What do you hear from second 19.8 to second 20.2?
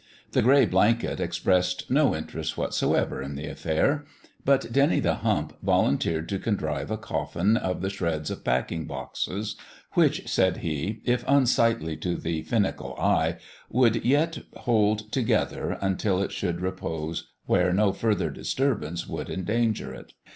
it.